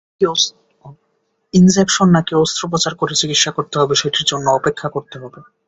[1.53, 5.39] Injection নাকি অস্ত্রোপচার করে চিকিৎসা করতে হবে, সেটির জন্য অপেক্ষা করতে হবে।